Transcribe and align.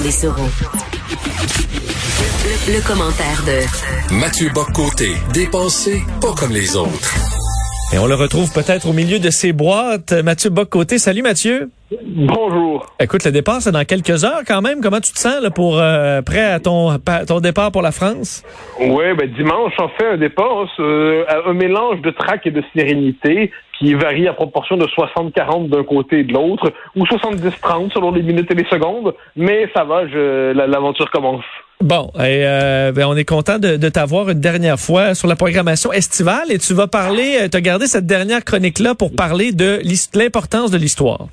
des 0.00 0.08
Le, 0.24 0.48
le, 2.72 2.80
commentaire 2.86 3.42
de 3.44 4.14
Mathieu 4.14 4.48
Boccoté, 4.54 5.10
dépensé 5.34 6.00
pas 6.18 6.32
comme 6.32 6.52
les 6.52 6.76
autres. 6.76 7.14
Et 7.94 7.98
on 7.98 8.06
le 8.06 8.14
retrouve 8.14 8.50
peut-être 8.54 8.88
au 8.88 8.94
milieu 8.94 9.18
de 9.18 9.28
ses 9.28 9.52
boîtes. 9.52 10.12
Mathieu 10.24 10.48
Boccoté. 10.48 10.96
Salut 10.96 11.20
Mathieu. 11.20 11.70
Bonjour. 12.06 12.86
Écoute, 12.98 13.22
le 13.26 13.32
départ, 13.32 13.60
c'est 13.60 13.70
dans 13.70 13.84
quelques 13.84 14.24
heures 14.24 14.44
quand 14.46 14.62
même. 14.62 14.80
Comment 14.80 15.00
tu 15.00 15.12
te 15.12 15.18
sens 15.18 15.42
là, 15.42 15.50
pour 15.50 15.78
euh, 15.78 16.22
prêt 16.22 16.52
à 16.52 16.58
ton, 16.58 16.98
ton 17.28 17.40
départ 17.40 17.70
pour 17.70 17.82
la 17.82 17.92
France? 17.92 18.42
Oui, 18.80 19.04
ben 19.14 19.30
dimanche, 19.36 19.74
on 19.78 19.88
fait 19.88 20.06
un 20.06 20.16
départ, 20.16 20.68
euh, 20.78 21.24
un 21.46 21.52
mélange 21.52 22.00
de 22.00 22.10
trac 22.10 22.46
et 22.46 22.50
de 22.50 22.62
sérénité 22.74 23.50
qui 23.82 23.94
varie 23.94 24.28
à 24.28 24.32
proportion 24.32 24.76
de 24.76 24.86
60-40 24.86 25.68
d'un 25.68 25.82
côté 25.82 26.20
et 26.20 26.24
de 26.24 26.32
l'autre, 26.32 26.72
ou 26.94 27.04
70-30 27.04 27.92
selon 27.92 28.12
les 28.12 28.22
minutes 28.22 28.48
et 28.50 28.54
les 28.54 28.64
secondes, 28.66 29.12
mais 29.34 29.68
ça 29.74 29.82
va, 29.82 30.04
l'aventure 30.04 31.10
commence. 31.10 31.44
Bon, 31.80 32.12
et 32.14 32.46
euh, 32.46 32.92
ben 32.92 33.06
on 33.08 33.16
est 33.16 33.24
content 33.24 33.58
de, 33.58 33.76
de 33.76 33.88
t'avoir 33.88 34.30
une 34.30 34.38
dernière 34.38 34.78
fois 34.78 35.16
sur 35.16 35.26
la 35.26 35.34
programmation 35.34 35.92
estivale 35.92 36.52
et 36.52 36.58
tu 36.58 36.74
vas 36.74 36.86
parler, 36.86 37.38
euh, 37.40 37.48
tu 37.48 37.56
as 37.56 37.60
gardé 37.60 37.86
cette 37.86 38.06
dernière 38.06 38.44
chronique-là 38.44 38.94
pour 38.94 39.10
parler 39.16 39.50
de 39.50 39.80
l'importance 40.14 40.70
de 40.70 40.78
l'histoire. 40.78 41.26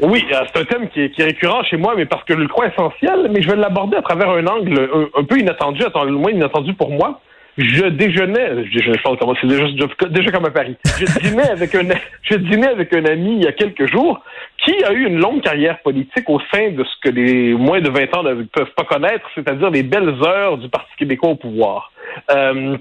Oui, 0.00 0.24
euh, 0.32 0.36
c'est 0.46 0.62
un 0.62 0.64
thème 0.64 0.88
qui 0.88 1.02
est, 1.02 1.10
qui 1.10 1.20
est, 1.20 1.26
récurrent 1.26 1.62
chez 1.64 1.76
moi, 1.76 1.92
mais 1.94 2.06
parce 2.06 2.24
que 2.24 2.32
le 2.32 2.48
crois 2.48 2.68
essentiel, 2.68 3.28
mais 3.30 3.42
je 3.42 3.50
vais 3.50 3.56
l'aborder 3.56 3.98
à 3.98 4.02
travers 4.02 4.30
un 4.30 4.46
angle 4.46 4.88
un, 5.14 5.24
peu 5.24 5.38
inattendu, 5.38 5.82
à 5.84 6.04
le 6.04 6.12
moins 6.12 6.30
inattendu 6.30 6.72
pour 6.72 6.88
moi. 6.90 7.20
Je 7.58 7.84
déjeunais, 7.84 8.64
je, 8.72 8.78
je 8.78 9.02
pense 9.02 9.18
c'est 9.40 9.46
déjà, 9.46 9.66
déjà 10.08 10.30
comme 10.30 10.46
à 10.46 10.50
Paris. 10.50 10.76
Je 10.98 11.04
dînais 11.20 11.42
avec 11.50 11.74
un, 11.74 11.86
je 12.22 12.36
dînais 12.36 12.68
avec 12.68 12.94
un 12.94 13.04
ami 13.04 13.36
il 13.36 13.44
y 13.44 13.46
a 13.46 13.52
quelques 13.52 13.90
jours 13.90 14.20
qui 14.64 14.82
a 14.84 14.92
eu 14.92 15.06
une 15.06 15.18
longue 15.18 15.42
carrière 15.42 15.78
politique 15.80 16.28
au 16.30 16.40
sein 16.52 16.70
de 16.70 16.82
ce 16.82 17.00
que 17.02 17.14
les 17.14 17.52
moins 17.52 17.80
de 17.80 17.90
20 17.90 18.16
ans 18.16 18.22
ne 18.22 18.44
peuvent 18.44 18.72
pas 18.74 18.84
connaître, 18.84 19.28
c'est-à-dire 19.34 19.70
les 19.70 19.82
belles 19.82 20.14
heures 20.24 20.56
du 20.56 20.68
Parti 20.68 20.90
québécois 20.96 21.30
au 21.30 21.36
pouvoir. 21.36 21.92
Euh, 22.30 22.76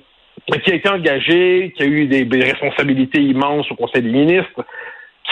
qui 0.64 0.72
a 0.72 0.76
été 0.76 0.90
engagé, 0.90 1.74
qui 1.76 1.84
a 1.84 1.86
eu 1.86 2.06
des, 2.08 2.26
des 2.26 2.44
responsabilités 2.44 3.22
immenses 3.22 3.70
au 3.72 3.76
Conseil 3.76 4.02
des 4.02 4.10
ministres, 4.10 4.66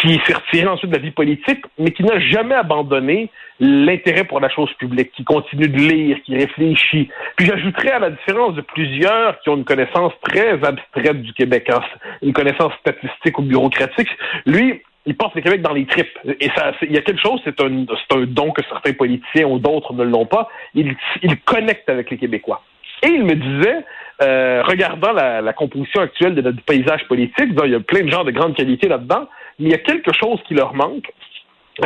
qui 0.02 0.20
s'est 0.26 0.34
retiré 0.34 0.68
ensuite 0.68 0.92
de 0.92 0.96
la 0.96 1.02
vie 1.02 1.12
politique, 1.12 1.64
mais 1.78 1.92
qui 1.92 2.04
n'a 2.04 2.20
jamais 2.20 2.56
abandonné 2.56 3.30
l'intérêt 3.60 4.24
pour 4.24 4.40
la 4.40 4.50
chose 4.50 4.72
publique, 4.74 5.12
qui 5.12 5.24
continue 5.24 5.68
de 5.68 5.78
lire, 5.78 6.18
qui 6.26 6.36
réfléchit. 6.36 7.10
Puis 7.36 7.46
j'ajouterais 7.46 7.92
à 7.92 8.00
la 8.00 8.10
différence 8.12 8.56
de 8.56 8.62
plusieurs 8.62 9.40
qui 9.42 9.50
ont 9.50 9.58
une 9.58 9.66
connaissance 9.66 10.14
très 10.22 10.64
abstraite 10.64 11.22
du 11.22 11.34
Québec, 11.34 11.70
hein, 11.70 11.82
une 12.22 12.34
connaissance 12.34 12.74
statistique 12.80 13.38
ou 13.38 13.42
bureaucratique, 13.42 14.10
lui, 14.46 14.82
il 15.06 15.16
porte 15.16 15.36
le 15.36 15.42
Québec 15.42 15.62
dans 15.62 15.74
les 15.74 15.86
tripes. 15.86 16.18
Et 16.40 16.50
ça, 16.56 16.72
il 16.82 16.92
y 16.92 16.98
a 16.98 17.02
quelque 17.02 17.22
chose, 17.22 17.42
c'est 17.44 17.60
un, 17.62 17.86
un 18.12 18.26
don 18.26 18.52
que 18.52 18.62
certains 18.70 18.94
politiciens 18.94 19.48
ou 19.48 19.60
d'autres 19.60 19.94
ne 19.94 20.04
l'ont 20.04 20.26
pas. 20.26 20.50
Il, 20.76 20.96
il 21.24 21.38
connecte 21.42 21.90
avec 21.90 22.12
les 22.12 22.18
Québécois. 22.18 22.62
Et 23.04 23.08
il 23.08 23.24
me 23.24 23.34
disait, 23.34 23.86
euh, 24.22 24.62
regardant 24.66 25.14
la, 25.14 25.42
la, 25.42 25.54
composition 25.54 26.02
actuelle 26.02 26.36
de 26.36 26.42
notre 26.42 26.62
paysage 26.64 27.08
politique, 27.08 27.50
il 27.64 27.72
y 27.72 27.76
a 27.76 27.80
plein 27.80 28.04
de 28.04 28.12
gens 28.12 28.26
de 28.26 28.32
grande 28.32 28.56
qualité 28.56 28.90
là-dedans, 28.90 29.28
il 29.60 29.68
y 29.68 29.74
a 29.74 29.78
quelque 29.78 30.12
chose 30.14 30.40
qui 30.48 30.54
leur 30.54 30.74
manque, 30.74 31.12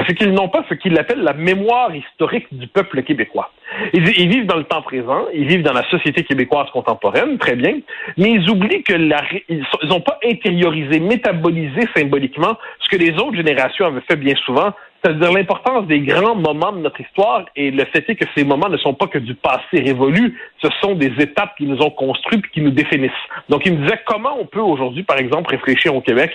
c'est 0.07 0.15
qu'ils 0.15 0.31
n'ont 0.31 0.49
pas 0.49 0.63
ce 0.69 0.73
qu'ils 0.73 0.97
appellent 0.97 1.21
la 1.21 1.33
mémoire 1.33 1.95
historique 1.95 2.47
du 2.51 2.67
peuple 2.67 3.03
québécois. 3.03 3.51
Ils, 3.93 4.03
vivent 4.03 4.45
dans 4.45 4.57
le 4.57 4.63
temps 4.63 4.81
présent, 4.81 5.25
ils 5.33 5.47
vivent 5.47 5.63
dans 5.63 5.73
la 5.73 5.87
société 5.89 6.23
québécoise 6.23 6.69
contemporaine, 6.71 7.37
très 7.37 7.55
bien, 7.55 7.79
mais 8.17 8.31
ils 8.31 8.49
oublient 8.49 8.83
que 8.83 8.93
ils 8.93 9.87
n'ont 9.87 10.01
pas 10.01 10.19
intériorisé, 10.25 10.99
métabolisé 10.99 11.81
symboliquement 11.95 12.57
ce 12.79 12.89
que 12.89 13.01
les 13.01 13.11
autres 13.13 13.35
générations 13.35 13.85
avaient 13.85 14.01
fait 14.01 14.15
bien 14.15 14.35
souvent, 14.45 14.73
c'est-à-dire 15.03 15.33
l'importance 15.33 15.85
des 15.87 15.99
grands 15.99 16.35
moments 16.35 16.71
de 16.71 16.79
notre 16.79 17.01
histoire 17.01 17.45
et 17.55 17.71
le 17.71 17.83
fait 17.85 18.09
est 18.09 18.15
que 18.15 18.25
ces 18.35 18.45
moments 18.45 18.69
ne 18.69 18.77
sont 18.77 18.93
pas 18.93 19.07
que 19.07 19.17
du 19.17 19.35
passé 19.35 19.73
révolu, 19.73 20.39
ce 20.61 20.69
sont 20.81 20.95
des 20.95 21.11
étapes 21.19 21.55
qui 21.57 21.65
nous 21.65 21.81
ont 21.81 21.89
construites 21.89 22.45
et 22.45 22.49
qui 22.53 22.61
nous 22.61 22.71
définissent. 22.71 23.11
Donc, 23.49 23.65
il 23.65 23.73
me 23.73 23.83
disait 23.83 23.99
comment 24.05 24.37
on 24.39 24.45
peut 24.45 24.61
aujourd'hui, 24.61 25.03
par 25.03 25.17
exemple, 25.17 25.49
réfléchir 25.49 25.93
au 25.93 26.01
Québec 26.01 26.31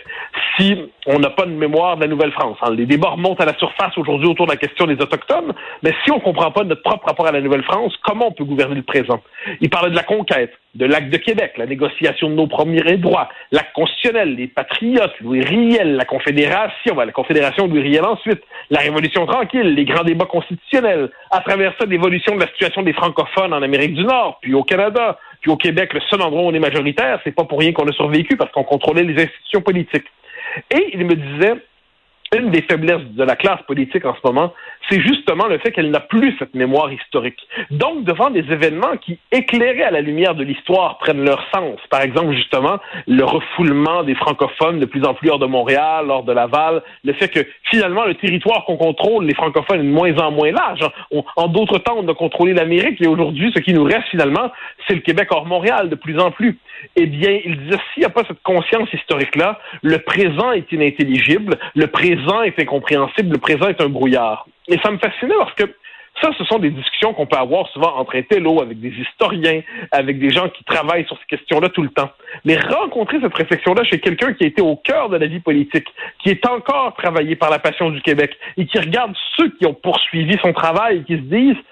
si 0.57 0.77
on 1.07 1.19
n'a 1.19 1.31
pas 1.31 1.47
de 1.47 1.53
mémoire 1.53 1.97
de 1.97 2.03
la 2.03 2.09
Nouvelle-France. 2.09 2.59
Hein, 2.63 2.75
les 2.75 2.85
débats 2.85 3.11
remontent 3.11 3.43
à 3.43 3.47
la 3.47 3.57
surface 3.57 3.97
aujourd'hui 3.97 4.29
autour 4.29 4.47
de 4.47 4.53
la 4.53 4.59
question 4.59 4.87
des 4.87 4.95
Autochtones, 4.95 5.55
mais 5.83 5.95
si 6.05 6.11
on 6.11 6.17
ne 6.17 6.23
comprend 6.23 6.51
pas 6.51 6.65
notre 6.65 6.83
propre 6.83 7.07
rapport 7.07 7.27
à 7.27 7.33
la 7.33 7.41
Nouvelle-France, 7.41 7.95
comment 8.05 8.29
on 8.29 8.33
peut 8.33 8.45
gouverner 8.45 8.75
le 8.75 8.83
présent? 8.83 9.21
Il 9.61 9.71
parlait 9.71 9.91
de 9.91 9.97
la 9.97 10.03
conquête, 10.03 10.53
de 10.75 10.85
l'acte 10.85 11.11
de 11.11 11.17
Québec, 11.17 11.55
la 11.57 11.67
négociation 11.67 12.29
de 12.29 12.35
nos 12.35 12.47
premiers 12.47 12.97
droits, 12.99 13.29
l'acte 13.53 13.73
constitutionnel, 13.75 14.35
les 14.35 14.47
patriotes, 14.47 15.15
Louis 15.21 15.43
Riel, 15.43 15.97
la 15.97 16.05
Confédération, 16.05 16.95
la 16.95 17.13
Confédération 17.13 17.67
Louis 17.67 17.81
Riel 17.81 18.05
ensuite, 18.05 18.43
la 18.71 18.81
Révolution 18.81 19.27
tranquille, 19.27 19.75
les 19.75 19.85
grands 19.85 20.05
débats 20.05 20.27
constitutionnels, 20.27 21.11
à 21.31 21.41
travers 21.41 21.75
ça, 21.79 21.87
l'évolution 21.87 22.35
de 22.35 22.41
la 22.41 22.49
situation 22.49 22.83
des 22.83 22.93
francophones 22.93 23.53
en 23.53 23.63
Amérique 23.63 23.95
du 23.95 24.05
Nord, 24.05 24.39
puis 24.43 24.55
au 24.55 24.63
Canada, 24.63 25.19
puis 25.41 25.51
au 25.51 25.57
Québec, 25.57 25.95
le 25.95 26.01
seul 26.11 26.21
endroit 26.23 26.43
où 26.43 26.47
on 26.47 26.55
est 26.55 26.61
majoritaire, 26.61 27.21
c'est 27.25 27.35
pas 27.35 27.45
pour 27.45 27.61
rien 27.61 27.73
qu'on 27.73 27.89
a 27.89 27.93
survécu, 27.93 28.37
parce 28.37 28.53
qu'on 28.53 28.65
contrôlait 28.65 29.05
les 29.05 29.23
institutions 29.23 29.63
politiques. 29.63 30.07
Et 30.71 30.91
il 30.93 31.05
me 31.05 31.15
disait, 31.15 31.55
une 32.37 32.51
des 32.51 32.63
faiblesses 32.63 33.05
de 33.15 33.25
la 33.25 33.37
classe 33.37 33.63
politique 33.67 34.05
en 34.05 34.15
ce 34.15 34.21
moment, 34.25 34.53
c'est 34.89 35.01
justement 35.01 35.47
le 35.47 35.59
fait 35.59 35.73
qu'elle 35.73 35.91
n'a 35.91 36.01
plus 36.01 36.35
cette 36.39 36.55
mémoire 36.55 36.93
historique. 36.93 37.39
Donc, 37.71 38.05
devant 38.05 38.31
des 38.31 38.45
événements 38.51 38.97
qui, 39.01 39.19
éclairés 39.33 39.83
à 39.83 39.91
la 39.91 40.01
lumière 40.01 40.35
de 40.35 40.45
l'histoire, 40.45 40.99
prennent 40.99 41.25
leur 41.25 41.43
sens, 41.55 41.79
par 41.91 42.03
exemple, 42.03 42.35
justement, 42.35 42.79
le 43.07 43.25
refoulement 43.25 44.03
des 44.03 44.15
francophones 44.15 44.79
de 44.79 44.87
plus 44.87 45.05
en 45.05 45.15
plus 45.15 45.31
hors 45.31 45.39
de 45.39 45.47
Montréal, 45.47 46.11
hors 46.11 46.23
de 46.23 46.33
Laval, 46.33 46.83
le 47.05 47.13
fait 47.15 47.29
que, 47.29 47.41
finalement, 47.65 48.05
le 48.05 48.15
territoire 48.15 48.65
qu'on 48.65 48.77
contrôle, 48.77 49.25
les 49.25 49.35
francophones, 49.35 49.81
est 49.81 49.85
de 49.85 49.89
moins 49.89 50.17
en 50.19 50.31
moins 50.31 50.53
large. 50.53 50.81
en 51.37 51.49
d'autres 51.49 51.79
temps, 51.79 51.97
on 51.99 52.09
a 52.09 52.15
contrôlé 52.15 52.55
l'Amérique, 52.55 53.01
et 53.01 53.07
aujourd'hui, 53.07 53.53
ce 53.55 53.61
qui 53.61 53.73
nous 53.73 53.85
reste, 53.85 54.09
finalement, 54.11 54.51
c'est 54.87 54.95
le 54.95 55.01
Québec 55.01 55.29
hors 55.31 55.47
Montréal, 55.47 55.89
de 55.89 55.95
plus 55.95 56.19
en 56.19 56.31
plus. 56.31 56.59
Eh 56.97 57.07
bien, 57.07 57.39
il 57.45 57.59
disait, 57.59 57.79
s'il 57.93 58.03
n'y 58.03 58.07
a 58.07 58.11
pas 58.11 58.23
cette 58.27 58.43
conscience 58.43 58.93
historique-là, 58.93 59.59
le 59.83 59.99
présent 59.99 60.53
est 60.53 60.71
inintelligible, 60.73 61.57
est 62.45 62.61
incompréhensible, 62.61 63.33
le 63.33 63.39
présent 63.39 63.69
est 63.69 63.81
un 63.81 63.89
brouillard. 63.89 64.47
Et 64.69 64.79
ça 64.83 64.91
me 64.91 64.99
fascinait 64.99 65.35
parce 65.39 65.55
que 65.55 65.65
ça, 66.23 66.31
ce 66.37 66.45
sont 66.45 66.59
des 66.59 66.71
discussions 66.71 67.15
qu'on 67.15 67.27
peut 67.27 67.37
avoir 67.37 67.69
souvent 67.69 67.97
entre 67.97 68.17
intello, 68.17 68.61
avec 68.61 68.81
des 68.81 68.89
historiens, 68.89 69.63
avec 69.93 70.19
des 70.19 70.31
gens 70.31 70.49
qui 70.49 70.65
travaillent 70.65 71.07
sur 71.07 71.17
ces 71.19 71.37
questions-là 71.37 71.69
tout 71.69 71.83
le 71.83 71.91
temps. 71.91 72.11
Mais 72.45 72.57
rencontrer 72.57 73.21
cette 73.21 73.35
réflexion-là 73.35 73.85
chez 73.85 74.01
quelqu'un 74.01 74.33
qui 74.33 74.45
a 74.45 74.47
été 74.49 74.61
au 74.61 74.77
cœur 74.77 75.11
de 75.11 75.17
la 75.17 75.27
vie 75.27 75.41
politique, 75.41 75.87
qui 76.23 76.31
est 76.31 76.45
encore 76.47 76.95
travaillé 76.97 77.37
par 77.37 77.51
la 77.51 77.61
passion 77.61 77.91
du 77.91 78.01
Québec 78.03 78.37
et 78.57 78.67
qui 78.67 78.79
regarde 78.79 79.15
ceux 79.37 79.51
qui 79.51 79.67
ont 79.67 79.75
poursuivi 79.75 80.37
son 80.43 80.53
travail 80.53 80.99
et 80.99 81.03
qui 81.05 81.15
se 81.15 81.23
disent 81.23 81.63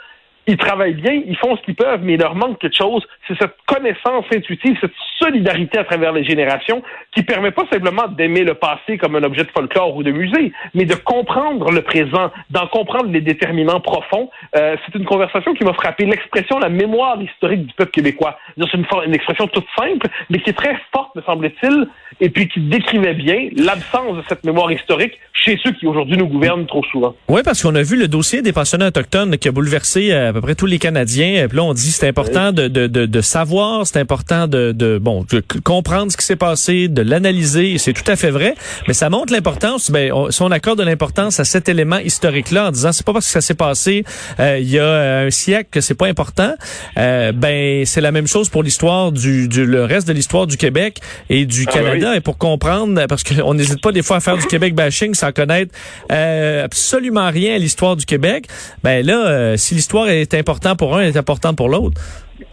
ils 0.46 0.56
travaillent 0.56 0.94
bien, 0.94 1.22
ils 1.26 1.36
font 1.36 1.56
ce 1.56 1.62
qu'ils 1.62 1.74
peuvent, 1.74 2.00
mais 2.02 2.14
il 2.14 2.20
leur 2.20 2.34
manque 2.34 2.58
quelque 2.60 2.76
chose. 2.76 3.04
C'est 3.26 3.36
cette 3.38 3.56
connaissance 3.66 4.24
intuitive, 4.32 4.76
cette 4.80 4.92
solidarité 5.18 5.78
à 5.78 5.84
travers 5.84 6.12
les 6.12 6.24
générations 6.24 6.82
qui 7.14 7.22
permet 7.22 7.50
pas 7.50 7.64
simplement 7.72 8.06
d'aimer 8.08 8.44
le 8.44 8.54
passé 8.54 8.96
comme 8.98 9.16
un 9.16 9.22
objet 9.24 9.44
de 9.44 9.50
folklore 9.50 9.96
ou 9.96 10.02
de 10.02 10.12
musée, 10.12 10.52
mais 10.74 10.84
de 10.84 10.94
comprendre 10.94 11.70
le 11.72 11.82
présent, 11.82 12.30
d'en 12.50 12.66
comprendre 12.68 13.10
les 13.10 13.20
déterminants 13.20 13.80
profonds. 13.80 14.30
Euh, 14.56 14.76
c'est 14.84 14.98
une 14.98 15.04
conversation 15.04 15.54
qui 15.54 15.64
m'a 15.64 15.72
frappé. 15.72 16.04
L'expression, 16.04 16.58
la 16.58 16.68
mémoire 16.68 17.20
historique 17.20 17.66
du 17.66 17.74
peuple 17.74 17.90
québécois. 17.90 18.38
C'est 18.56 18.74
une, 18.74 19.14
expression 19.14 19.48
toute 19.48 19.66
simple, 19.76 20.06
mais 20.30 20.38
qui 20.38 20.50
est 20.50 20.54
très 20.54 20.76
forte, 20.92 21.14
me 21.16 21.22
semble-t-il, 21.22 21.88
et 22.20 22.30
puis 22.30 22.48
qui 22.48 22.60
décrivait 22.60 23.14
bien 23.14 23.48
l'absence 23.56 24.16
de 24.16 24.22
cette 24.28 24.44
mémoire 24.44 24.70
historique 24.70 25.18
chez 25.32 25.58
ceux 25.62 25.72
qui 25.72 25.86
aujourd'hui 25.86 26.16
nous 26.16 26.26
gouvernent 26.26 26.66
trop 26.66 26.84
souvent. 26.84 27.14
Oui, 27.28 27.40
parce 27.44 27.62
qu'on 27.62 27.74
a 27.74 27.82
vu 27.82 27.96
le 27.96 28.08
dossier 28.08 28.42
des 28.42 28.52
pensionnats 28.52 28.88
autochtones 28.88 29.36
qui 29.38 29.48
a 29.48 29.52
bouleversé 29.52 30.12
euh, 30.12 30.32
peu 30.36 30.42
près 30.42 30.54
tous 30.54 30.66
les 30.66 30.78
Canadiens. 30.78 31.46
Puis 31.48 31.56
là, 31.56 31.64
on 31.64 31.74
dit 31.74 31.90
c'est 31.90 32.08
important 32.08 32.52
de, 32.52 32.68
de, 32.68 32.86
de, 32.86 33.06
de, 33.06 33.20
savoir, 33.20 33.86
c'est 33.86 33.98
important 33.98 34.46
de, 34.46 34.72
de 34.72 34.98
bon 34.98 35.24
de 35.30 35.42
comprendre 35.64 36.12
ce 36.12 36.16
qui 36.16 36.24
s'est 36.24 36.36
passé, 36.36 36.88
de 36.88 37.02
l'analyser. 37.02 37.78
C'est 37.78 37.92
tout 37.92 38.10
à 38.10 38.16
fait 38.16 38.30
vrai, 38.30 38.54
mais 38.86 38.94
ça 38.94 39.10
montre 39.10 39.32
l'importance. 39.32 39.90
Ben, 39.90 40.12
on, 40.12 40.30
si 40.30 40.42
on 40.42 40.50
accorde 40.50 40.78
de 40.78 40.84
l'importance 40.84 41.40
à 41.40 41.44
cet 41.44 41.68
élément 41.68 41.98
historique-là 41.98 42.68
en 42.68 42.70
disant 42.70 42.92
c'est 42.92 43.04
pas 43.04 43.12
parce 43.12 43.26
que 43.26 43.32
ça 43.32 43.40
s'est 43.40 43.54
passé 43.54 44.04
euh, 44.40 44.58
il 44.60 44.68
y 44.68 44.78
a 44.78 45.20
un 45.20 45.30
siècle 45.30 45.68
que 45.70 45.80
c'est 45.80 45.94
pas 45.94 46.06
important. 46.06 46.54
Euh, 46.98 47.32
ben 47.32 47.84
c'est 47.86 48.00
la 48.00 48.12
même 48.12 48.26
chose 48.26 48.48
pour 48.48 48.62
l'histoire 48.62 49.12
du, 49.12 49.48
du, 49.48 49.64
le 49.64 49.84
reste 49.84 50.06
de 50.06 50.12
l'histoire 50.12 50.46
du 50.46 50.56
Québec 50.56 51.00
et 51.30 51.46
du 51.46 51.64
ah, 51.68 51.72
Canada. 51.72 52.16
Et 52.16 52.20
pour 52.20 52.38
comprendre, 52.38 53.06
parce 53.06 53.22
qu'on 53.24 53.54
n'hésite 53.54 53.80
pas 53.80 53.92
des 53.92 54.02
fois 54.02 54.16
à 54.16 54.20
faire 54.20 54.36
du 54.36 54.46
Québec 54.46 54.74
bashing 54.74 55.14
sans 55.14 55.32
connaître 55.32 55.74
euh, 56.12 56.64
absolument 56.64 57.30
rien 57.30 57.54
à 57.54 57.58
l'histoire 57.58 57.96
du 57.96 58.04
Québec. 58.04 58.46
Ben 58.82 59.04
là, 59.04 59.26
euh, 59.26 59.56
si 59.56 59.74
l'histoire 59.74 60.08
est 60.08 60.25
importante 60.34 60.78
pour 60.78 60.96
un, 60.96 61.02
est 61.02 61.16
importante 61.16 61.56
pour 61.56 61.68
l'autre. 61.68 62.00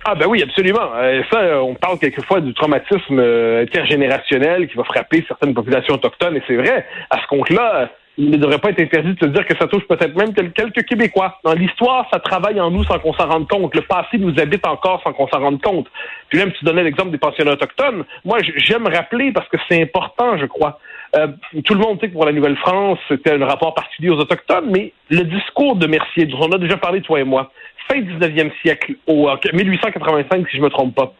Ah 0.06 0.16
ben 0.16 0.28
oui, 0.28 0.42
absolument. 0.44 0.90
Euh, 0.96 1.22
ça, 1.32 1.62
on 1.62 1.76
parle 1.76 2.00
quelquefois 2.00 2.42
du 2.42 2.54
traumatisme 2.54 3.20
intergénérationnel 3.20 4.68
qui 4.68 4.76
va 4.76 4.84
frapper 4.84 5.24
certaines 5.28 5.54
populations 5.54 5.96
autochtones, 5.96 6.38
et 6.38 6.44
c'est 6.48 6.56
vrai. 6.56 6.86
À 7.10 7.22
ce 7.22 7.28
compte-là, 7.28 7.90
il 8.18 8.30
ne 8.30 8.38
devrait 8.38 8.60
pas 8.60 8.70
être 8.70 8.82
interdit 8.82 9.14
de 9.14 9.20
se 9.20 9.32
dire 9.32 9.46
que 9.46 9.58
ça 9.58 9.68
touche 9.68 9.88
peut-être 9.88 10.16
même 10.16 10.34
quelques 10.34 10.86
Québécois. 10.86 11.40
Dans 11.44 11.54
l'histoire, 11.54 12.08
ça 12.14 12.20
travaille 12.20 12.60
en 12.62 12.70
nous 12.70 12.84
sans 12.84 13.00
qu'on 13.00 13.14
s'en 13.14 13.28
rende 13.28 13.48
compte. 13.48 13.74
Le 13.74 13.82
passé 13.82 14.18
nous 14.20 14.40
habite 14.40 14.68
encore 14.68 15.02
sans 15.04 15.14
qu'on 15.14 15.28
s'en 15.28 15.40
rende 15.40 15.62
compte. 15.62 15.88
Puis 16.30 16.38
même, 16.38 16.52
tu 16.52 16.64
donnais 16.64 16.84
l'exemple 16.84 17.10
des 17.10 17.18
pensionnats 17.18 17.54
autochtones. 17.54 18.04
Moi, 18.24 18.38
j'aime 18.58 18.86
rappeler, 18.88 19.32
parce 19.32 19.48
que 19.50 19.58
c'est 19.68 19.82
important, 19.82 20.38
je 20.38 20.46
crois, 20.46 20.80
euh, 21.16 21.28
tout 21.66 21.74
le 21.76 21.80
monde 21.80 22.00
sait 22.00 22.08
que 22.08 22.14
pour 22.14 22.26
la 22.26 22.32
Nouvelle-France, 22.32 22.98
c'était 23.08 23.34
un 23.34 23.46
rapport 23.46 23.74
particulier 23.76 24.10
aux 24.10 24.20
Autochtones, 24.20 24.70
mais 24.72 24.94
le 25.10 25.24
discours 25.24 25.76
de 25.76 25.86
Mercier, 25.86 26.26
dont 26.26 26.40
on 26.42 26.52
a 26.52 26.58
déjà 26.58 26.78
parlé, 26.78 27.02
toi 27.02 27.20
et 27.20 27.24
moi, 27.24 27.52
fin 27.88 28.00
19e 28.00 28.52
siècle, 28.62 28.96
au 29.08 29.30
1885, 29.54 30.50
si 30.50 30.58
je 30.58 30.62
me 30.62 30.70
trompe 30.70 30.96
pas, 30.96 31.14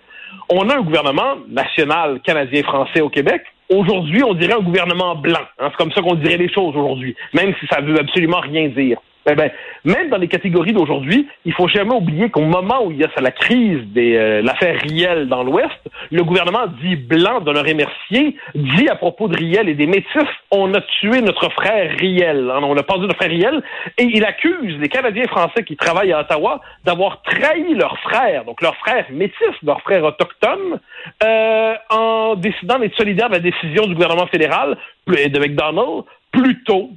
on 0.50 0.70
a 0.70 0.78
un 0.78 0.82
gouvernement 0.82 1.36
national 1.48 2.20
canadien-français 2.22 3.02
au 3.02 3.10
Québec. 3.10 3.44
Aujourd'hui, 3.70 4.24
on 4.24 4.34
dirait 4.34 4.54
un 4.54 4.62
gouvernement 4.62 5.16
blanc. 5.16 5.40
Hein. 5.60 5.70
C'est 5.72 5.78
comme 5.78 5.92
ça 5.92 6.02
qu'on 6.02 6.16
dirait 6.16 6.38
les 6.38 6.52
choses 6.52 6.76
aujourd'hui, 6.76 7.16
même 7.34 7.54
si 7.60 7.68
ça 7.68 7.82
veut 7.82 8.00
absolument 8.00 8.40
rien 8.40 8.70
dire. 8.70 8.98
Eh 9.26 9.36
ben, 9.36 9.50
même 9.86 10.10
dans 10.10 10.18
les 10.18 10.28
catégories 10.28 10.74
d'aujourd'hui, 10.74 11.28
il 11.46 11.54
faut 11.54 11.68
jamais 11.68 11.96
oublier 11.96 12.30
qu'au 12.30 12.42
moment 12.42 12.86
où 12.86 12.92
il 12.92 12.98
y 12.98 13.04
a 13.04 13.10
la 13.22 13.32
crise 13.32 13.80
de 13.94 14.02
euh, 14.02 14.42
l'affaire 14.42 14.80
Riel 14.82 15.30
dans 15.30 15.44
l'Ouest, 15.44 15.80
le 16.12 16.24
gouvernement 16.24 16.68
dit 16.82 16.98
blanc 16.98 17.40
d'Honoré 17.40 17.74
Mercier 17.74 18.36
dit 18.54 18.90
à 18.90 18.96
propos 18.96 19.30
de 19.30 19.38
Riel 19.38 19.70
et 19.70 19.76
des 19.76 19.88
Métis, 19.88 20.28
on 20.52 20.74
a 20.74 20.82
tué 20.82 21.22
notre 21.22 21.50
frère 21.52 21.96
Riel. 21.98 22.52
Hein, 22.54 22.60
on 22.64 22.76
a 22.76 22.82
dit 22.82 23.00
notre 23.00 23.16
frère 23.16 23.30
Riel. 23.30 23.64
Et 23.98 24.04
il 24.04 24.26
accuse 24.26 24.78
les 24.80 24.90
Canadiens 24.90 25.28
français 25.28 25.64
qui 25.64 25.78
travaillent 25.78 26.12
à 26.12 26.22
Ottawa 26.22 26.60
d'avoir 26.84 27.22
trahi 27.22 27.74
leur 27.76 27.98
frère, 28.00 28.44
donc 28.44 28.62
leur 28.62 28.76
frère 28.78 29.06
métis, 29.12 29.56
leur 29.64 29.82
frère 29.82 30.04
autochtone, 30.04 30.80
euh, 31.24 31.74
en 31.90 32.36
décidant 32.36 32.80
d'être 32.80 32.96
solidaires 32.96 33.30
de 33.30 33.36
la 33.36 33.40
décision 33.40 33.86
du 33.86 33.94
gouvernement 33.94 34.28
fédéral 34.28 34.78
de 35.08 35.40
McDonald 35.40 36.04
plutôt 36.32 36.90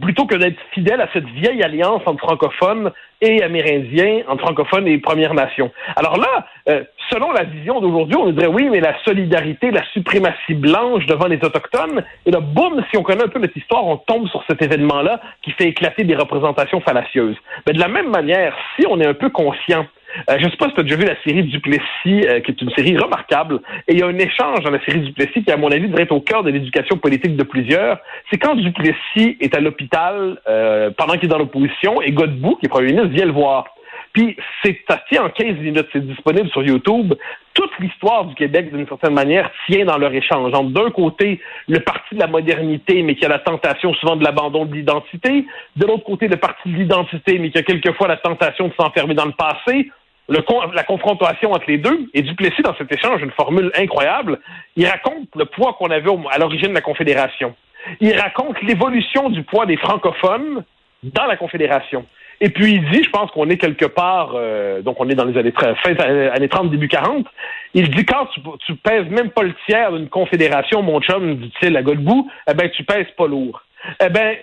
plutôt 0.00 0.26
que 0.26 0.36
d'être 0.36 0.58
fidèle 0.72 1.00
à 1.00 1.08
cette 1.12 1.26
vieille 1.26 1.62
alliance 1.62 2.02
entre 2.06 2.20
francophones 2.20 2.92
et 3.20 3.42
amérindiens, 3.42 4.22
entre 4.28 4.44
francophones 4.44 4.86
et 4.88 4.98
Premières 4.98 5.34
Nations. 5.34 5.70
Alors 5.96 6.16
là, 6.18 6.46
euh, 6.68 6.84
selon 7.10 7.32
la 7.32 7.44
vision 7.44 7.80
d'aujourd'hui, 7.80 8.16
on 8.16 8.30
dirait 8.30 8.46
oui, 8.46 8.68
mais 8.70 8.80
la 8.80 8.94
solidarité, 9.04 9.70
la 9.70 9.84
suprématie 9.92 10.54
blanche 10.54 11.04
devant 11.06 11.26
les 11.26 11.36
Autochtones, 11.36 12.02
et 12.24 12.30
là, 12.30 12.40
boum, 12.40 12.82
si 12.90 12.96
on 12.96 13.02
connaît 13.02 13.24
un 13.24 13.28
peu 13.28 13.38
notre 13.38 13.56
histoire, 13.56 13.84
on 13.84 13.96
tombe 13.98 14.28
sur 14.28 14.42
cet 14.48 14.62
événement-là 14.62 15.20
qui 15.42 15.52
fait 15.52 15.68
éclater 15.68 16.04
des 16.04 16.16
représentations 16.16 16.80
fallacieuses. 16.80 17.36
Mais 17.66 17.72
de 17.72 17.80
la 17.80 17.88
même 17.88 18.10
manière, 18.10 18.54
si 18.76 18.86
on 18.88 19.00
est 19.00 19.06
un 19.06 19.14
peu 19.14 19.30
conscient 19.30 19.86
euh, 20.28 20.36
je 20.38 20.46
ne 20.46 20.50
sais 20.50 20.56
pas 20.56 20.68
si 20.68 20.74
tu 20.74 20.80
as 20.80 20.82
déjà 20.82 20.96
vu 20.96 21.04
la 21.04 21.22
série 21.22 21.42
Duplessis, 21.44 22.26
euh, 22.26 22.40
qui 22.40 22.50
est 22.50 22.60
une 22.60 22.70
série 22.70 22.96
remarquable. 22.96 23.60
Et 23.88 23.94
il 23.94 23.98
y 23.98 24.02
a 24.02 24.06
un 24.06 24.18
échange 24.18 24.60
dans 24.60 24.70
la 24.70 24.84
série 24.84 25.00
Duplessis 25.00 25.44
qui, 25.44 25.50
à 25.50 25.56
mon 25.56 25.70
avis, 25.70 25.88
devrait 25.88 26.02
être 26.02 26.12
au 26.12 26.20
cœur 26.20 26.42
de 26.42 26.50
l'éducation 26.50 26.96
politique 26.96 27.36
de 27.36 27.42
plusieurs. 27.42 27.98
C'est 28.30 28.38
quand 28.38 28.54
Duplessis 28.54 29.36
est 29.40 29.54
à 29.54 29.60
l'hôpital 29.60 30.40
euh, 30.48 30.90
pendant 30.96 31.14
qu'il 31.14 31.24
est 31.24 31.28
dans 31.28 31.38
l'opposition 31.38 32.00
et 32.02 32.12
Godbout, 32.12 32.56
qui 32.56 32.66
est 32.66 32.68
premier 32.68 32.92
ministre, 32.92 33.08
vient 33.08 33.26
le 33.26 33.32
voir. 33.32 33.64
Puis 34.12 34.36
c'est 34.64 34.76
tient 35.08 35.24
en 35.24 35.30
15 35.30 35.58
minutes, 35.58 35.86
c'est 35.92 36.04
disponible 36.04 36.48
sur 36.50 36.62
YouTube. 36.62 37.14
Toute 37.54 37.70
l'histoire 37.78 38.24
du 38.24 38.34
Québec, 38.34 38.72
d'une 38.72 38.86
certaine 38.88 39.14
manière, 39.14 39.50
tient 39.68 39.84
dans 39.84 39.98
leur 39.98 40.12
échange. 40.12 40.52
D'un 40.52 40.90
côté, 40.90 41.40
le 41.68 41.80
parti 41.80 42.14
de 42.14 42.20
la 42.20 42.26
modernité, 42.26 43.02
mais 43.02 43.14
qui 43.14 43.24
a 43.24 43.28
la 43.28 43.38
tentation 43.38 43.92
souvent 43.94 44.16
de 44.16 44.24
l'abandon 44.24 44.64
de 44.64 44.74
l'identité. 44.74 45.46
De 45.76 45.86
l'autre 45.86 46.04
côté, 46.04 46.26
le 46.26 46.36
parti 46.36 46.70
de 46.70 46.76
l'identité, 46.76 47.38
mais 47.38 47.50
qui 47.50 47.58
a 47.58 47.62
quelquefois 47.62 48.08
la 48.08 48.16
tentation 48.16 48.68
de 48.68 48.74
s'enfermer 48.74 49.14
dans 49.14 49.26
le 49.26 49.32
passé 49.32 49.90
la 50.30 50.84
confrontation 50.84 51.52
entre 51.52 51.64
les 51.68 51.78
deux, 51.78 52.08
et 52.14 52.22
Duplessis, 52.22 52.62
dans 52.62 52.74
cet 52.76 52.92
échange, 52.92 53.20
une 53.22 53.32
formule 53.32 53.70
incroyable, 53.76 54.38
il 54.76 54.86
raconte 54.86 55.28
le 55.36 55.44
poids 55.44 55.74
qu'on 55.74 55.90
avait 55.90 56.10
à 56.30 56.38
l'origine 56.38 56.68
de 56.68 56.74
la 56.74 56.80
Confédération. 56.80 57.54
Il 58.00 58.18
raconte 58.18 58.60
l'évolution 58.62 59.30
du 59.30 59.42
poids 59.42 59.66
des 59.66 59.76
francophones 59.76 60.64
dans 61.02 61.26
la 61.26 61.36
Confédération. 61.36 62.04
Et 62.42 62.48
puis 62.48 62.72
il 62.72 62.90
dit, 62.90 63.04
je 63.04 63.10
pense 63.10 63.30
qu'on 63.32 63.50
est 63.50 63.58
quelque 63.58 63.84
part, 63.84 64.32
euh, 64.34 64.80
donc 64.80 64.96
on 64.98 65.08
est 65.10 65.14
dans 65.14 65.26
les 65.26 65.38
années, 65.38 65.52
fin 65.52 65.94
années 65.98 66.48
30, 66.48 66.70
début 66.70 66.88
40, 66.88 67.26
il 67.74 67.90
dit 67.90 68.06
quand 68.06 68.26
tu, 68.26 68.40
tu 68.64 68.74
pèses 68.76 69.08
même 69.10 69.30
pas 69.30 69.42
le 69.42 69.54
tiers 69.66 69.92
d'une 69.92 70.08
confédération, 70.08 70.82
mon 70.82 71.00
chum, 71.00 71.36
dit-il 71.36 71.76
à 71.76 71.82
Godbout, 71.82 72.30
eh 72.48 72.54
ben 72.54 72.70
tu 72.70 72.84
pèses 72.84 73.10
pas 73.16 73.26
lourd. 73.26 73.62
Eh 74.02 74.08
ben, 74.08 74.36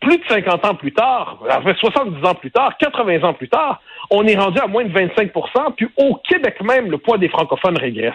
plus 0.00 0.18
de 0.18 0.24
50 0.28 0.64
ans 0.64 0.74
plus 0.74 0.92
tard, 0.92 1.38
enfin 1.48 1.74
70 1.74 2.24
ans 2.26 2.34
plus 2.34 2.50
tard, 2.50 2.76
80 2.78 3.22
ans 3.22 3.32
plus 3.32 3.48
tard, 3.48 3.80
on 4.10 4.26
est 4.26 4.36
rendu 4.36 4.58
à 4.58 4.66
moins 4.66 4.84
de 4.84 4.90
25% 4.90 5.74
puis 5.76 5.88
au 5.96 6.16
Québec 6.28 6.60
même, 6.62 6.90
le 6.90 6.98
poids 6.98 7.18
des 7.18 7.28
francophones 7.28 7.78
régresse. 7.78 8.12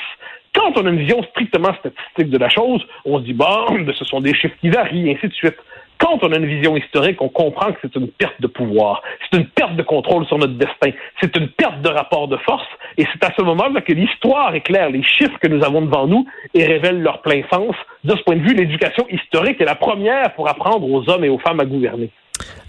Quand 0.54 0.78
on 0.78 0.86
a 0.86 0.90
une 0.90 1.00
vision 1.00 1.22
strictement 1.24 1.74
statistique 1.76 2.30
de 2.30 2.38
la 2.38 2.50
chose, 2.50 2.86
on 3.06 3.20
se 3.20 3.24
dit, 3.24 3.34
bon, 3.34 3.86
ce 3.94 4.06
sont 4.06 4.20
des 4.20 4.34
chiffres 4.34 4.56
qui 4.60 4.70
varient, 4.70 5.12
ainsi 5.12 5.28
de 5.28 5.34
suite. 5.34 5.58
Quand 6.00 6.18
on 6.22 6.32
a 6.32 6.38
une 6.38 6.46
vision 6.46 6.78
historique, 6.78 7.22
on 7.22 7.30
comprend 7.30 7.74
que 7.74 7.80
c'est 7.82 7.96
une 7.96 8.08
perte 8.08 8.40
de 8.40 8.48
pouvoir, 8.48 9.04
c'est 9.30 9.38
une 9.38 9.48
perte 9.48 9.76
de 9.76 9.84
contrôle 9.84 10.26
sur 10.28 10.38
notre 10.38 10.54
destin, 10.54 10.92
c'est 11.22 11.36
une 11.36 11.50
perte 11.50 11.82
de 11.82 11.90
rapport 11.90 12.30
de 12.30 12.38
force, 12.38 12.68
et 12.98 13.06
c'est 13.12 13.24
à 13.24 13.34
ce 13.38 13.44
moment-là 13.44 13.82
que 13.82 13.92
l'histoire 13.92 14.56
éclaire 14.56 14.90
les 14.90 15.04
chiffres 15.04 15.38
que 15.42 15.48
nous 15.48 15.64
avons 15.64 15.82
devant 15.82 16.08
nous 16.08 16.26
et 16.54 16.66
révèle 16.66 17.02
leur 17.02 17.22
plein 17.22 17.42
sens. 17.52 17.76
De 18.06 18.16
ce 18.16 18.24
point 18.24 18.38
de 18.38 18.42
vue, 18.42 18.54
l'éducation 18.54 19.06
historique 19.10 19.60
est 19.60 19.66
la 19.66 19.76
première 19.76 20.34
pour 20.36 20.50
apprendre 20.50 20.90
aux 20.90 21.10
hommes 21.10 21.26
et 21.26 21.30
aux 21.30 21.40
femmes 21.40 21.60
à 21.60 21.66
gouverner. 21.66 22.10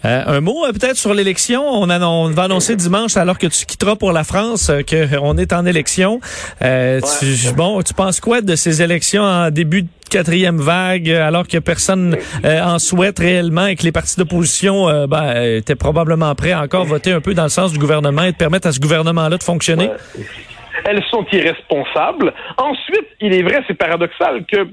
Euh, 0.05 0.23
un 0.27 0.41
mot 0.41 0.65
euh, 0.65 0.73
peut-être 0.73 0.97
sur 0.97 1.15
l'élection. 1.15 1.63
On, 1.63 1.87
va 1.87 2.43
annoncer 2.43 2.75
dimanche, 2.75 3.17
alors 3.17 3.39
que 3.39 3.47
tu 3.47 3.67
quitteras 3.67 3.97
pour 3.97 4.13
la 4.13 4.25
France, 4.25 4.71
euh, 4.71 4.81
qu'on 4.83 5.37
est 5.37 5.53
en 5.53 5.67
élection. 5.67 6.21
tu, 6.61 7.53
bon, 7.55 7.83
tu 7.83 7.95
penses 7.95 8.21
quoi 8.21 8.41
de 8.41 8.57
ces 8.57 8.83
élections 8.83 9.23
en 9.23 9.51
début 9.51 9.83
de 9.83 9.89
quatrième 10.11 10.59
vague, 10.59 11.11
alors 11.11 11.49
que 11.49 11.59
personne 11.59 12.17
en 12.45 12.79
souhaite 12.79 13.19
réellement 13.19 13.67
et 13.67 13.77
que 13.77 13.85
les 13.85 13.93
partis 13.93 14.19
d'opposition 14.19 15.07
ben, 15.07 15.43
étaient 15.43 15.77
probablement 15.77 16.35
prêts 16.35 16.53
à 16.53 16.61
encore 16.61 16.85
voter 16.85 17.13
un 17.13 17.21
peu 17.21 17.35
dans 17.35 17.45
le 17.45 17.49
sens 17.49 17.73
du 17.73 17.79
gouvernement 17.79 18.25
et 18.25 18.33
de 18.33 18.37
permettre 18.37 18.67
à 18.67 18.73
ce 18.73 18.81
gouvernement-là 18.81 19.39
de 19.39 19.43
fonctionner? 19.43 19.91
Elles 20.85 21.03
sont 21.11 21.27
irresponsables. 21.33 22.33
Ensuite, 22.57 23.07
il 23.21 23.35
est 23.35 23.43
vrai, 23.43 23.63
c'est 23.67 23.75
paradoxal 23.75 24.45
que 24.51 24.67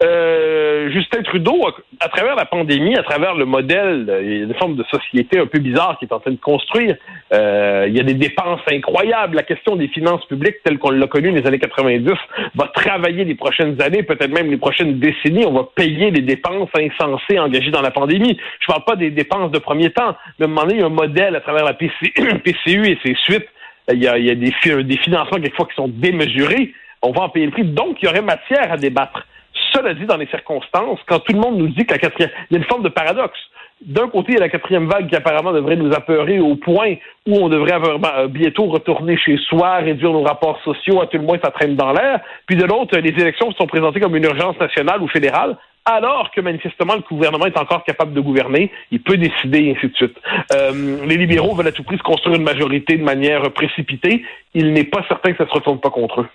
euh, 0.00 0.90
Justin 0.90 1.22
Trudeau, 1.22 1.66
à 1.98 2.08
travers 2.08 2.36
la 2.36 2.44
pandémie, 2.44 2.96
à 2.96 3.02
travers 3.02 3.34
le 3.34 3.44
modèle, 3.44 4.20
il 4.22 4.28
y 4.28 4.40
a 4.40 4.44
une 4.44 4.54
forme 4.54 4.76
de 4.76 4.84
société 4.84 5.40
un 5.40 5.46
peu 5.46 5.58
bizarre 5.58 5.96
qui 5.98 6.04
est 6.04 6.12
en 6.12 6.20
train 6.20 6.30
de 6.30 6.36
construire. 6.36 6.96
Euh, 7.32 7.86
il 7.88 7.96
y 7.96 8.00
a 8.00 8.04
des 8.04 8.14
dépenses 8.14 8.60
incroyables. 8.70 9.34
La 9.34 9.42
question 9.42 9.74
des 9.74 9.88
finances 9.88 10.24
publiques, 10.26 10.56
telle 10.64 10.78
qu'on 10.78 10.90
l'a 10.90 11.08
connue 11.08 11.30
dans 11.30 11.40
les 11.40 11.46
années 11.46 11.58
90, 11.58 12.12
va 12.54 12.68
travailler 12.68 13.24
les 13.24 13.34
prochaines 13.34 13.80
années, 13.82 14.04
peut-être 14.04 14.30
même 14.30 14.50
les 14.50 14.56
prochaines 14.56 15.00
décennies. 15.00 15.44
On 15.46 15.52
va 15.52 15.68
payer 15.74 16.12
les 16.12 16.22
dépenses 16.22 16.70
insensées 16.76 17.40
engagées 17.40 17.72
dans 17.72 17.82
la 17.82 17.90
pandémie. 17.90 18.38
Je 18.60 18.66
parle 18.68 18.84
pas 18.84 18.96
des 18.96 19.10
dépenses 19.10 19.50
de 19.50 19.58
premier 19.58 19.90
temps, 19.90 20.16
mais 20.38 20.46
à 20.46 20.48
un 20.48 20.52
moment 20.52 20.68
un 20.68 20.88
modèle 20.90 21.34
à 21.34 21.40
travers 21.40 21.64
la 21.64 21.74
PCU 21.74 22.86
et 22.86 22.98
ses 23.04 23.14
suites. 23.14 23.48
Il 23.92 24.02
y 24.02 24.06
a, 24.06 24.16
il 24.18 24.26
y 24.26 24.30
a 24.30 24.34
des, 24.34 24.84
des 24.84 24.96
financements 24.98 25.40
quelquefois 25.40 25.66
qui 25.66 25.74
sont 25.74 25.88
démesurés. 25.88 26.72
On 27.02 27.10
va 27.10 27.22
en 27.22 27.28
payer 27.30 27.46
le 27.46 27.52
prix. 27.52 27.64
Donc, 27.64 27.96
il 28.00 28.06
y 28.06 28.08
aurait 28.08 28.22
matière 28.22 28.70
à 28.70 28.76
débattre. 28.76 29.26
Cela 29.72 29.94
dit, 29.94 30.06
dans 30.06 30.16
les 30.16 30.26
circonstances, 30.26 30.98
quand 31.06 31.20
tout 31.20 31.32
le 31.32 31.40
monde 31.40 31.58
nous 31.58 31.68
dit 31.68 31.84
que 31.84 31.92
la 31.92 31.98
quatrième... 31.98 32.30
Il 32.50 32.54
y 32.54 32.56
a 32.56 32.60
une 32.60 32.68
forme 32.68 32.82
de 32.82 32.88
paradoxe. 32.88 33.38
D'un 33.80 34.08
côté, 34.08 34.32
il 34.32 34.34
y 34.34 34.38
a 34.38 34.40
la 34.40 34.48
quatrième 34.48 34.88
vague 34.88 35.08
qui 35.08 35.14
apparemment 35.14 35.52
devrait 35.52 35.76
nous 35.76 35.92
apeurer 35.94 36.40
au 36.40 36.56
point 36.56 36.94
où 37.28 37.36
on 37.36 37.48
devrait 37.48 37.78
ben, 37.98 38.26
bientôt 38.26 38.66
retourner 38.66 39.16
chez 39.16 39.36
soi, 39.48 39.76
réduire 39.76 40.12
nos 40.12 40.22
rapports 40.22 40.60
sociaux, 40.64 41.00
à 41.00 41.06
tout 41.06 41.16
le 41.16 41.22
moins 41.22 41.38
ça 41.42 41.52
traîne 41.52 41.76
dans 41.76 41.92
l'air. 41.92 42.20
Puis 42.46 42.56
de 42.56 42.64
l'autre, 42.64 42.98
les 42.98 43.10
élections 43.10 43.52
sont 43.52 43.66
présentées 43.66 44.00
comme 44.00 44.16
une 44.16 44.24
urgence 44.24 44.58
nationale 44.58 45.00
ou 45.00 45.06
fédérale, 45.06 45.56
alors 45.84 46.30
que 46.32 46.40
manifestement 46.40 46.94
le 46.96 47.02
gouvernement 47.02 47.46
est 47.46 47.56
encore 47.56 47.84
capable 47.84 48.12
de 48.12 48.20
gouverner, 48.20 48.70
il 48.90 49.00
peut 49.00 49.16
décider, 49.16 49.60
et 49.60 49.76
ainsi 49.76 49.88
de 49.88 49.94
suite. 49.94 50.16
Euh, 50.52 51.06
les 51.06 51.16
libéraux 51.16 51.54
veulent 51.54 51.68
à 51.68 51.72
tout 51.72 51.84
prix 51.84 51.98
se 51.98 52.02
construire 52.02 52.36
une 52.36 52.42
majorité 52.42 52.96
de 52.96 53.04
manière 53.04 53.42
précipitée. 53.52 54.24
Il 54.54 54.72
n'est 54.72 54.84
pas 54.84 55.04
certain 55.08 55.32
que 55.32 55.38
ça 55.38 55.48
se 55.48 55.54
retourne 55.54 55.78
pas 55.78 55.90
contre 55.90 56.22
eux. 56.22 56.28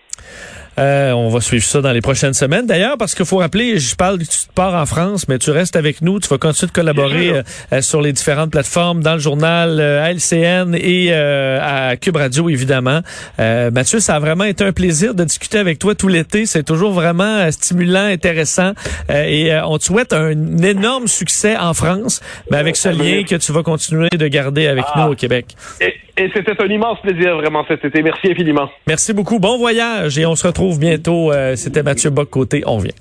Euh, 0.80 1.12
on 1.12 1.30
va 1.30 1.42
suivre 1.42 1.63
ça 1.63 1.82
dans 1.82 1.92
les 1.92 2.01
prochaines 2.01 2.34
semaines. 2.34 2.65
D'ailleurs, 2.65 2.98
parce 2.98 3.15
qu'il 3.15 3.25
faut 3.25 3.38
rappeler, 3.38 3.80
je 3.80 3.96
parle, 3.96 4.20
tu 4.20 4.39
pars 4.56 4.74
en 4.74 4.86
France, 4.86 5.27
mais 5.27 5.38
tu 5.38 5.51
restes 5.51 5.75
avec 5.75 6.01
nous. 6.01 6.20
Tu 6.20 6.27
vas 6.27 6.38
continuer 6.38 6.70
de 6.70 6.74
collaborer 6.74 7.30
euh, 7.30 7.44
euh, 7.72 7.82
sur 7.82 8.01
les 8.01 8.12
différentes 8.12 8.51
plateformes, 8.51 9.01
dans 9.03 9.13
le 9.13 9.20
journal 9.20 9.80
à 9.80 10.12
LCN 10.12 10.75
et 10.75 11.13
à 11.13 11.96
Cube 11.98 12.15
Radio, 12.15 12.50
évidemment. 12.50 13.01
Mathieu, 13.39 14.00
ça 14.00 14.15
a 14.15 14.20
vraiment 14.20 14.44
été 14.44 14.63
un 14.63 14.72
plaisir 14.72 15.13
de 15.13 15.24
discuter 15.24 15.58
avec 15.58 15.80
toi 15.80 15.96
tout 15.96 16.08
l'été. 16.08 16.46
C'est 16.46 16.63
toujours 16.63 16.92
vraiment 16.92 17.50
stimulant, 17.51 18.06
intéressant. 18.06 18.74
et 19.10 19.51
on 19.65 19.77
te 19.77 19.84
souhaite 19.84 20.13
un 20.13 20.58
énorme 20.58 21.08
succès 21.08 21.58
en 21.58 21.74
France, 21.74 22.22
mais 22.51 22.58
avec 22.58 22.75
ce 22.75 22.89
lien 22.89 23.24
que 23.24 23.36
tu 23.36 23.51
vas 23.51 23.63
continuer 23.63 24.10
de 24.10 24.27
garder 24.27 24.68
avec 24.68 24.86
nous 24.96 25.12
au 25.12 25.15
Québec. 25.15 25.56
Et 26.15 26.30
c'était 26.32 26.62
un 26.62 26.68
immense 26.68 27.00
plaisir 27.01 27.38
vraiment 27.38 27.65
cet 27.68 27.84
été. 27.86 28.03
Merci 28.03 28.32
infiniment. 28.32 28.70
Merci 28.86 29.13
beaucoup. 29.13 29.39
Bon 29.39 29.58
voyage 29.58 30.20
et 30.20 30.27
on 30.27 30.36
se 30.36 30.46
retrouve 30.46 30.62
bientôt. 30.72 31.32
Euh, 31.32 31.55
c'était 31.55 31.84
Mathieu 31.84 32.10
Bock 32.10 32.29
côté. 32.29 32.63
On 32.65 32.77
vient. 32.79 32.93